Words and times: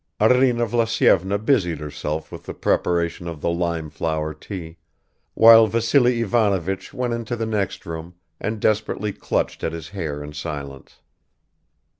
Arina 0.19 0.65
Vlasyevna 0.65 1.37
busied 1.37 1.77
herself 1.77 2.31
with 2.31 2.47
the 2.47 2.55
preparation 2.55 3.27
of 3.27 3.39
the 3.39 3.51
lime 3.51 3.91
flower 3.91 4.33
tea, 4.33 4.77
while 5.35 5.67
Vassily 5.67 6.21
Ivanovich 6.21 6.91
went 6.91 7.13
into 7.13 7.35
the 7.35 7.45
next 7.45 7.85
room 7.85 8.15
and 8.39 8.59
desperately 8.59 9.13
clutched 9.13 9.63
at 9.63 9.73
his 9.73 9.89
hair 9.89 10.23
in 10.23 10.33
silence. 10.33 11.01